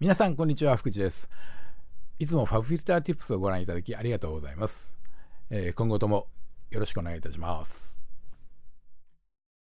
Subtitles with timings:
[0.00, 0.76] 皆さん、こんにちは。
[0.76, 1.30] 福地です。
[2.18, 4.92] いつも FabFilter Tips をご覧いただきありがとうございます。
[5.50, 6.26] えー、今後とも
[6.72, 8.03] よろしくお願いいたします。